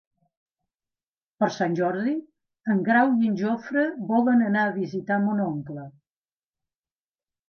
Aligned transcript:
Per 1.41 1.49
Sant 1.57 1.75
Jordi 1.79 2.13
en 2.73 2.79
Grau 2.87 3.11
i 3.25 3.29
en 3.31 3.35
Jofre 3.41 3.83
volen 4.13 4.41
anar 4.47 4.63
a 4.63 4.71
visitar 4.79 5.19
mon 5.27 5.45
oncle. 5.51 5.85